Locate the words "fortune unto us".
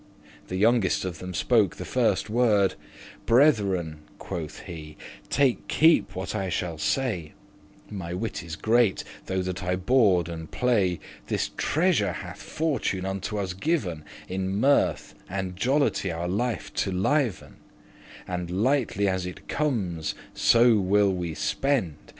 12.41-13.53